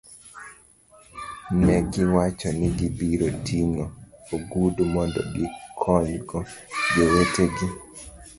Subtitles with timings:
[1.63, 3.85] Ne giwacho ni gibiro ting'o
[4.35, 6.37] ogudu mondo gikonygo
[6.93, 7.67] jowetegi.